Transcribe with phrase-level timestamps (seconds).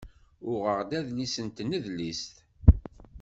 [0.51, 2.35] Uɣeɣ-d adlis si tnedlist.